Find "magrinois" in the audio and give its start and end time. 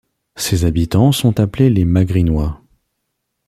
1.85-2.59